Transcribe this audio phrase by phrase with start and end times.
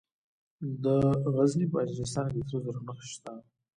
[0.83, 0.85] د
[1.35, 3.33] غزني په اجرستان کې د سرو زرو نښې شته.